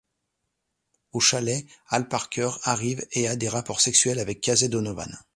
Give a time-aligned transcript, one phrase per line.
[1.11, 5.15] Au chalet, Al Parker arrive et a des rapports sexuels avec Casey Donovan.